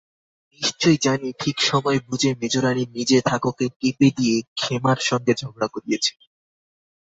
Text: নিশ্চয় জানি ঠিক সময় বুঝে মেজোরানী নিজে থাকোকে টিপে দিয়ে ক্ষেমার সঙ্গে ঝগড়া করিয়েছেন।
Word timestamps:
নিশ্চয় 0.61 0.97
জানি 1.01 1.29
ঠিক 1.39 1.57
সময় 1.61 1.99
বুঝে 2.07 2.29
মেজোরানী 2.41 2.83
নিজে 2.95 3.17
থাকোকে 3.25 3.65
টিপে 3.79 4.07
দিয়ে 4.17 4.35
ক্ষেমার 4.55 4.99
সঙ্গে 5.09 5.33
ঝগড়া 5.35 5.67
করিয়েছেন। 5.67 6.17